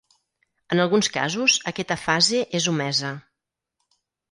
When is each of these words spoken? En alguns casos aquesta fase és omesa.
En 0.75 0.79
alguns 0.85 1.09
casos 1.17 1.59
aquesta 1.73 1.99
fase 2.07 2.41
és 2.61 2.71
omesa. 2.75 3.15